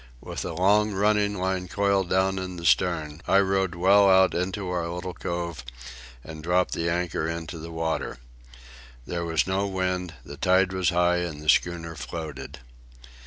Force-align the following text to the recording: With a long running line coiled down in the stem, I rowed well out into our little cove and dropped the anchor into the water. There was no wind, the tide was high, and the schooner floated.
With 0.19 0.43
a 0.43 0.53
long 0.53 0.93
running 0.93 1.35
line 1.35 1.67
coiled 1.67 2.09
down 2.09 2.39
in 2.39 2.55
the 2.55 2.65
stem, 2.65 3.21
I 3.27 3.37
rowed 3.39 3.75
well 3.75 4.09
out 4.09 4.33
into 4.33 4.67
our 4.67 4.87
little 4.87 5.13
cove 5.13 5.63
and 6.23 6.41
dropped 6.41 6.73
the 6.73 6.89
anchor 6.89 7.27
into 7.27 7.59
the 7.59 7.69
water. 7.69 8.17
There 9.05 9.25
was 9.25 9.45
no 9.45 9.67
wind, 9.67 10.15
the 10.25 10.37
tide 10.37 10.73
was 10.73 10.89
high, 10.89 11.17
and 11.17 11.39
the 11.39 11.49
schooner 11.49 11.95
floated. 11.95 12.61